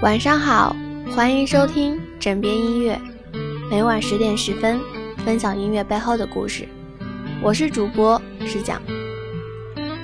[0.00, 0.76] 晚上好，
[1.12, 2.96] 欢迎收听枕边音乐，
[3.68, 4.78] 每晚十点十分
[5.24, 6.68] 分享音乐背后的故事。
[7.42, 8.80] 我是主播石讲，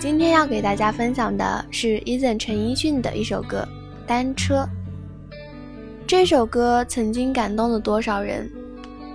[0.00, 3.66] 今天要给大家分享的是 Eason 陈奕迅的一首歌
[4.06, 4.68] 《单车》。
[6.08, 8.50] 这首歌曾经感动了多少人，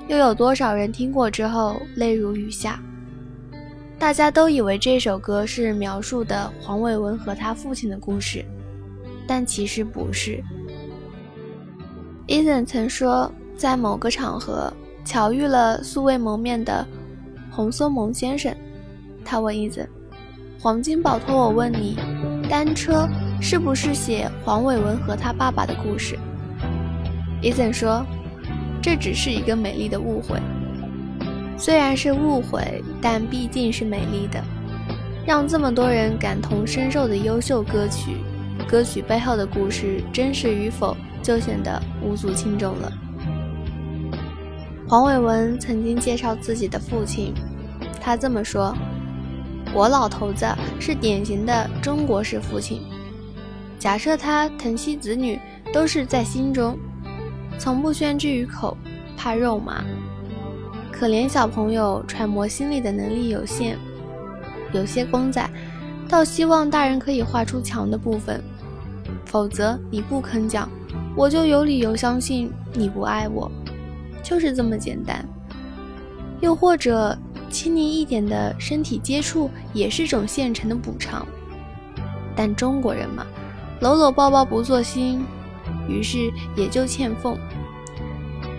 [0.07, 2.79] 又有多少人听过之后泪如雨下？
[3.99, 8.45] 大家都以为这首歌是描述的黄伟文和他父亲的故事，
[9.27, 10.41] 但其实不是。
[12.29, 14.71] Ethan 曾说，在某个场合
[15.03, 16.85] 巧遇了素未谋面的
[17.49, 18.55] 洪松萌先生，
[19.25, 19.87] 他问 Ethan：“
[20.61, 21.97] 黄金宝托我问你，
[22.47, 23.09] 单车
[23.41, 26.19] 是不是写黄伟文和他爸爸的故事
[27.41, 28.05] ？”Ethan 说
[28.79, 30.39] ：“这只是一个美丽的误会。”
[31.57, 34.39] 虽然是误会，但毕竟是美丽的。
[35.25, 38.17] 让这么多人感同身受的优秀歌曲，
[38.67, 42.91] 歌曲背后的故事真实与否，就显得无足轻重了。
[44.87, 47.33] 黄伟文曾经介绍自己的父亲，
[48.01, 48.75] 他这么说
[49.73, 50.47] ：“我老头子
[50.79, 52.81] 是典型的中国式父亲。
[53.77, 55.39] 假设他疼惜子女，
[55.71, 56.77] 都是在心中，
[57.57, 58.75] 从不宣之于口，
[59.15, 59.83] 怕肉麻。”
[60.91, 63.77] 可怜小朋友揣摩心理的能力有限，
[64.73, 65.49] 有些公仔，
[66.09, 68.43] 倒希望大人可以画出强的部分，
[69.25, 70.69] 否则你不肯讲，
[71.19, 73.51] 我就有理由相信你不爱我，
[74.23, 75.27] 就是这么简单。
[76.39, 77.17] 又或者
[77.49, 81.27] 亲昵一点的身体接触也是种现成的补偿，
[82.37, 83.27] 但中国人嘛，
[83.81, 85.21] 搂搂抱抱不做心，
[85.89, 87.37] 于是也就欠奉。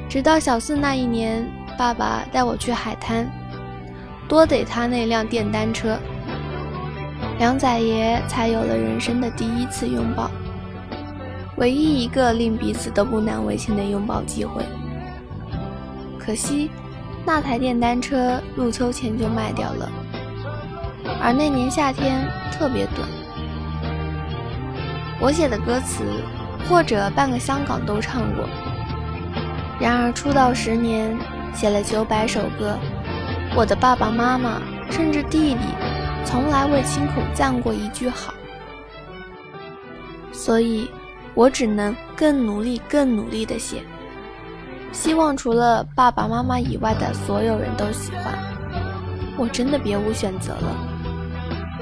[0.06, 1.50] 直到小四那一年。
[1.78, 3.26] 爸爸带我去海滩，
[4.28, 5.98] 多得他那辆电单车，
[7.38, 10.30] 梁仔爷才有了人生的第一次拥抱，
[11.60, 14.64] 唯一一个令彼此都不难为情的拥抱机会。
[16.18, 16.70] 可惜，
[17.24, 19.88] 那台电单车入秋前就卖掉了，
[21.22, 23.06] 而那年夏天特别短。
[25.20, 26.02] 我写的歌词，
[26.68, 28.48] 或者半个香港都唱过。
[29.78, 31.16] 然而出道十年。
[31.52, 32.78] 写了九百首歌，
[33.56, 35.58] 我的爸爸妈妈甚至弟弟，
[36.24, 38.32] 从来未亲口赞过一句好。
[40.32, 40.88] 所以，
[41.34, 43.82] 我只能更努力、更努力地写，
[44.92, 48.34] 希望除了爸爸妈妈以外的所有人都喜欢。
[49.36, 50.76] 我真的别无选择了。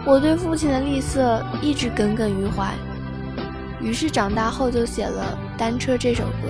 [0.05, 2.73] 我对父亲的吝啬一直耿耿于怀，
[3.81, 6.49] 于是长大后就写了《单车》这首歌。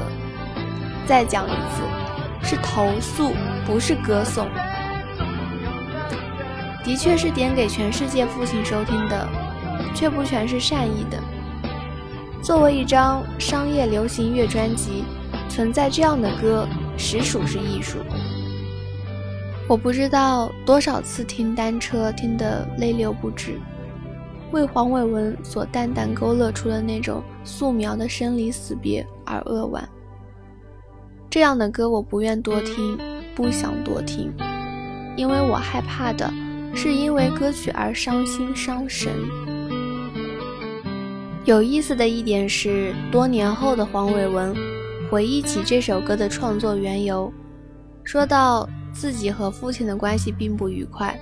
[1.06, 1.82] 再讲一次。
[2.40, 3.32] 是投诉，
[3.66, 4.48] 不是歌颂。
[6.82, 9.28] 的确是点给全世界父亲收听的，
[9.94, 11.18] 却不全是善意的。
[12.48, 15.04] 作为一张商业流行乐专辑，
[15.50, 16.66] 存在这样的歌，
[16.96, 17.98] 实属是艺术。
[19.68, 23.60] 我不知道多少次听单车听得泪流不止，
[24.50, 29.86] 为黄伟文所淡淡勾勒出的那种素描的生离死别而扼腕。
[31.28, 32.98] 这样的歌我不愿多听，
[33.34, 34.32] 不想多听，
[35.18, 36.32] 因为我害怕的
[36.74, 39.12] 是因为歌曲而伤心伤神。
[41.48, 44.54] 有意思的一点是，多年后的黄伟文
[45.10, 47.32] 回忆起这首歌的创作缘由，
[48.04, 51.18] 说到自己和父亲的关系并不愉快，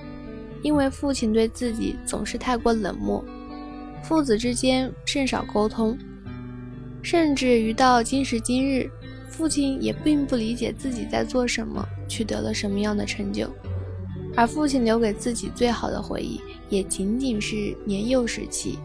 [0.61, 3.23] 因为父亲对自己总是太过冷漠，
[4.03, 5.97] 父子之间甚少沟通，
[7.01, 8.91] 甚至于到今时今日。
[9.29, 13.47] 父亲也并不理解自己在做什么，取得了什么样的成就，
[14.35, 18.77] 而父亲留给自己最好的回忆，也仅仅是年幼时期，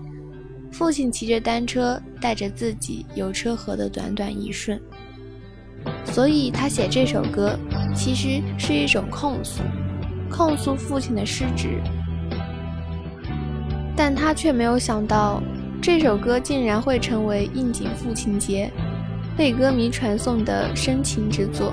[0.73, 4.81] 父亲骑着单车带着自己游车河的短短一瞬。
[6.05, 7.59] 所以他写这首歌，
[7.95, 9.63] 其实是一种控诉，
[10.31, 11.81] 控诉父亲的失职。
[13.95, 15.43] 但他却没有想到，
[15.81, 18.71] 这首歌竟然会成为应景父亲节。
[19.35, 21.73] 被歌迷传颂的深情之作。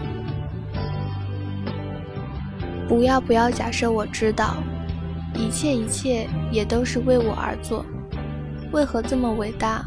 [2.87, 4.55] 不要不要假设我知道，
[5.35, 7.85] 一切一切也都是为我而做。
[8.71, 9.85] 为何这么伟大，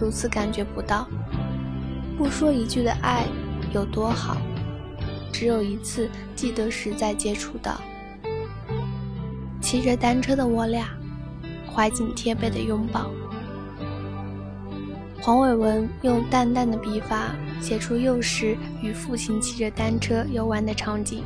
[0.00, 1.08] 如此感觉不到？
[2.18, 3.24] 不说一句的爱
[3.72, 4.36] 有多好，
[5.32, 7.80] 只有一次记得时再接触到。
[9.62, 10.88] 骑着单车的我俩，
[11.72, 13.10] 怀紧贴背的拥抱。
[15.22, 21.22] 黄伟文用淡淡的笔法写出幼时与父亲骑着单车游玩的场景。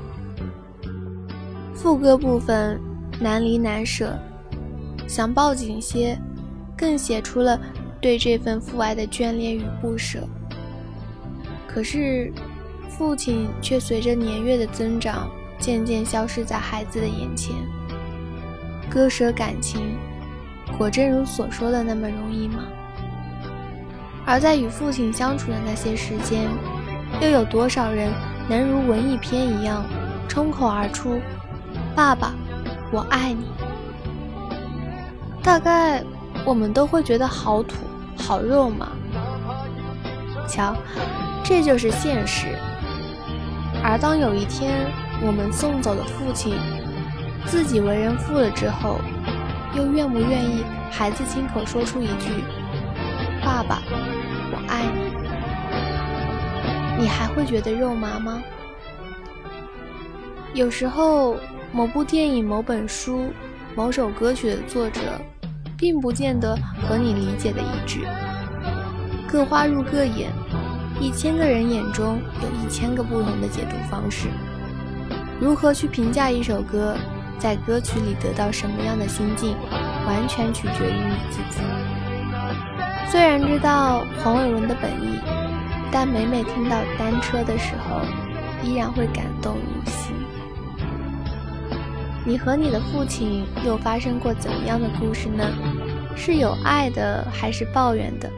[1.74, 2.80] 副歌部分
[3.20, 4.16] 难离难舍，
[5.08, 6.18] 想抱紧些，
[6.76, 7.58] 更写出了
[8.00, 10.26] 对这份父爱的眷恋与不舍。
[11.66, 12.32] 可是，
[12.88, 15.28] 父亲却随着年月的增长，
[15.58, 17.54] 渐渐消失在孩子的眼前。
[18.88, 19.96] 割舍感情，
[20.78, 22.64] 果真如所说的那么容易吗？
[24.24, 26.48] 而在与父亲相处的那些时间，
[27.20, 28.10] 又有多少人
[28.48, 29.84] 能如文艺片一样，
[30.28, 31.20] 冲口而出
[31.94, 32.32] “爸爸，
[32.92, 33.44] 我爱你”？
[35.42, 36.02] 大概
[36.44, 37.76] 我们都会觉得好土、
[38.16, 38.88] 好肉麻。
[40.46, 40.76] 瞧，
[41.42, 42.48] 这就是现实。
[43.82, 44.90] 而当有一天
[45.22, 46.54] 我们送走了父亲，
[47.46, 48.98] 自己为人父了之后，
[49.74, 52.44] 又愿不愿意孩子亲口说出一句
[53.44, 53.82] “爸爸，
[54.52, 55.12] 我爱你”？
[57.02, 58.42] 你还会觉得肉麻吗？
[60.52, 61.36] 有时候，
[61.72, 63.32] 某部电影、某本书、
[63.74, 65.00] 某首歌曲的作者。
[65.76, 68.00] 并不见得和你理解的一致，
[69.26, 70.30] 各花入各眼，
[71.00, 74.28] 一千个人眼中有一千个不同的解读方式。
[75.40, 76.96] 如何去评价一首歌，
[77.38, 79.56] 在歌曲里得到什么样的心境，
[80.06, 81.60] 完全取决于你自己。
[83.08, 85.18] 虽然知道黄伟文的本意，
[85.92, 88.00] 但每每听到单车的时候，
[88.62, 90.14] 依然会感动入心。
[92.26, 95.44] 你和你的父亲又发生过怎样的故事呢？
[96.16, 98.30] 是有爱的还是抱怨的？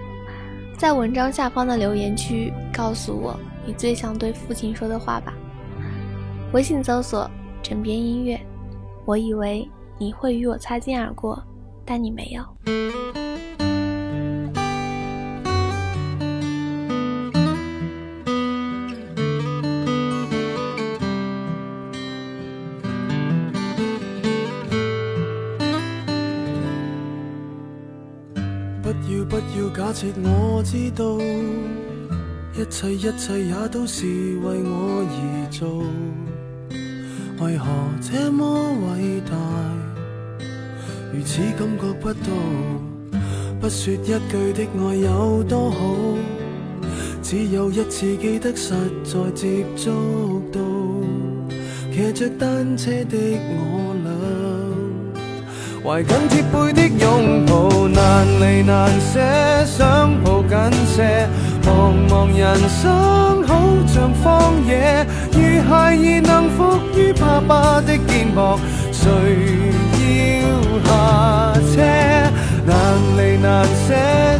[0.76, 5.32] 在文章下方的留言区告诉我你最想对父亲说的话吧。
[6.52, 7.30] 微信搜索
[7.62, 8.40] “枕边音乐”，
[9.06, 9.68] 我以为
[9.98, 11.42] 你会与我擦肩而过，
[11.84, 13.25] 但你没有。
[29.54, 31.18] 要假设我知道，
[32.54, 35.84] 一切一切也都是为我而做，
[37.44, 37.66] 为何
[38.00, 39.32] 这么伟大，
[41.12, 42.28] 如此感觉不到？
[43.60, 45.78] 不说一句的爱有多好，
[47.22, 50.60] 只有一次记得实在接触到，
[51.90, 53.16] 骑着单车的
[53.48, 53.85] 我，
[55.86, 59.20] 怀紧贴背的拥抱，难离难舍。
[59.64, 61.28] 想抱紧些，
[61.62, 63.54] 茫茫人生好
[63.86, 65.38] 像荒野，如
[65.70, 68.58] 孩儿能伏于爸爸的肩膊，
[68.90, 69.06] 谁
[70.42, 70.44] 要
[70.82, 70.90] 下
[71.70, 71.76] 车？
[72.66, 72.74] 难
[73.16, 73.94] 离难舍，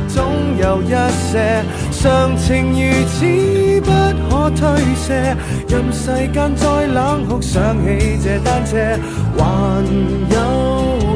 [0.09, 0.17] 总
[0.59, 0.91] 有一
[1.31, 1.63] 些
[1.93, 3.23] 常情如此
[3.83, 3.89] 不
[4.29, 4.65] 可推
[4.97, 5.37] 卸。
[5.69, 8.99] 任世间再冷酷，想起这单车，
[9.39, 9.45] 还
[10.35, 11.16] 有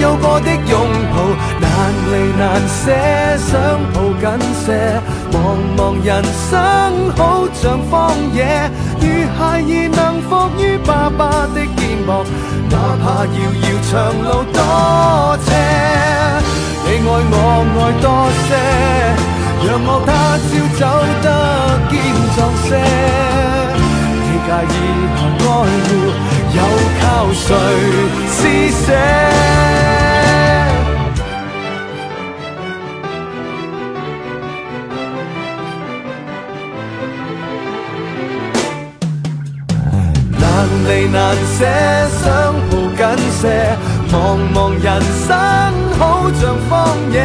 [0.00, 0.74] 有过的拥
[1.12, 1.14] 抱。
[1.60, 1.68] 难
[2.10, 2.90] 离难舍，
[3.38, 3.50] 想
[3.92, 4.22] 抱紧
[4.64, 4.66] 些。
[5.32, 5.34] 茫
[5.76, 6.08] 茫人
[6.50, 6.50] 生
[7.16, 7.18] 好
[7.52, 7.92] 像荒
[8.34, 8.38] 野，
[9.00, 9.04] 如
[9.36, 9.64] 孩儿
[9.94, 10.28] 能伏
[10.58, 11.20] 于爸爸
[11.54, 12.08] 的肩膊，
[12.70, 13.92] 哪怕遥遥长
[14.24, 14.58] 路多
[15.44, 15.48] 斜。
[16.82, 17.34] 你爱我
[17.76, 18.04] 爱多
[18.46, 18.50] 些，
[19.64, 20.10] 让我他
[20.42, 20.82] 朝走
[21.22, 21.26] 得
[21.88, 21.92] 坚
[22.34, 22.68] 壮些。
[24.26, 24.76] 你介意
[25.16, 25.46] 爱
[25.86, 25.88] 护，
[26.60, 26.62] 又
[27.00, 27.02] 靠
[27.32, 27.46] 谁
[28.28, 28.38] 施
[28.84, 28.86] 舍？
[40.38, 40.44] 难
[40.86, 41.18] 离难
[41.56, 41.58] 舍，
[42.20, 42.24] 想
[42.68, 43.00] 抱紧
[43.40, 43.42] 些。
[44.12, 44.14] 茫
[44.52, 44.86] 茫人
[45.26, 45.28] 生
[45.98, 46.00] 好
[46.34, 46.70] 像荒
[47.12, 47.16] 野，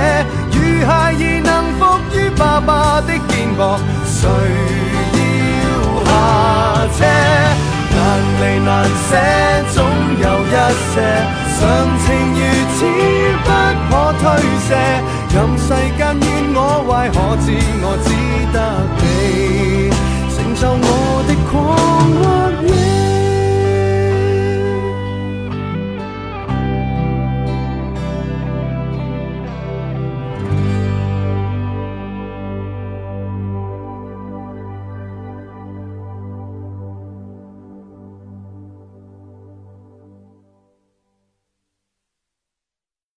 [0.52, 1.82] 如孩儿能伏
[2.16, 3.60] 于爸爸的肩膊，
[4.06, 4.22] 谁
[10.96, 11.62] 常
[12.04, 12.40] 情如
[12.76, 12.78] 此
[13.44, 13.50] 不
[13.90, 14.24] 可推
[14.68, 14.70] 卸。
[15.34, 17.48] 任世间怨我坏，可知
[17.84, 18.15] 我知。